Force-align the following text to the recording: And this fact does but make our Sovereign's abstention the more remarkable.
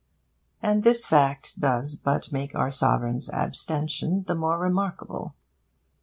And 0.63 0.81
this 0.81 1.05
fact 1.05 1.59
does 1.59 1.93
but 1.95 2.31
make 2.31 2.55
our 2.55 2.71
Sovereign's 2.71 3.29
abstention 3.29 4.23
the 4.23 4.33
more 4.33 4.57
remarkable. 4.57 5.35